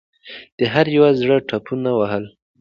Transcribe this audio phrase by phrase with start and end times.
[0.57, 2.25] د هر یوه زړه ټوپونه وهل.